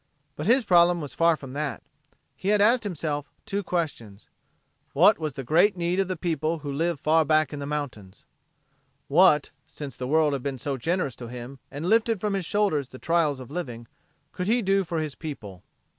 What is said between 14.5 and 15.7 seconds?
do for his people?"